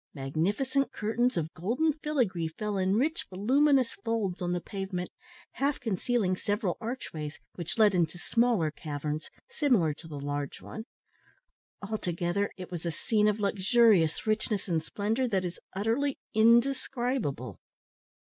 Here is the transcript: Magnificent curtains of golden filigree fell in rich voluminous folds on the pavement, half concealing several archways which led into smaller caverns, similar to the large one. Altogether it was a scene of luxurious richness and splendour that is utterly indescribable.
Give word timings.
Magnificent 0.15 0.91
curtains 0.91 1.37
of 1.37 1.53
golden 1.53 1.93
filigree 1.93 2.47
fell 2.47 2.75
in 2.75 2.95
rich 2.95 3.27
voluminous 3.29 3.93
folds 4.03 4.41
on 4.41 4.51
the 4.51 4.59
pavement, 4.59 5.11
half 5.51 5.79
concealing 5.79 6.35
several 6.35 6.75
archways 6.81 7.37
which 7.53 7.77
led 7.77 7.93
into 7.93 8.17
smaller 8.17 8.71
caverns, 8.71 9.29
similar 9.51 9.93
to 9.93 10.07
the 10.07 10.19
large 10.19 10.59
one. 10.59 10.85
Altogether 11.87 12.49
it 12.57 12.71
was 12.71 12.83
a 12.83 12.91
scene 12.91 13.27
of 13.27 13.39
luxurious 13.39 14.25
richness 14.25 14.67
and 14.67 14.81
splendour 14.81 15.27
that 15.27 15.45
is 15.45 15.59
utterly 15.75 16.17
indescribable. 16.33 17.59